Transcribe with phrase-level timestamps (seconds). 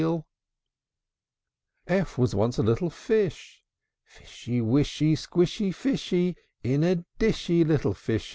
[0.01, 0.23] F
[1.85, 3.61] f F was once a little fish,
[4.03, 8.29] Fishy, Wishy, Squishy, Fishy, In a dishy, Little fish!